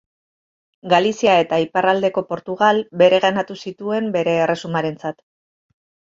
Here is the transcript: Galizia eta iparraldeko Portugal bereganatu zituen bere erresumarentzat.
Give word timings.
Galizia 0.93 1.35
eta 1.41 1.59
iparraldeko 1.65 2.23
Portugal 2.31 2.81
bereganatu 3.03 3.59
zituen 3.67 4.09
bere 4.19 4.35
erresumarentzat. 4.49 5.23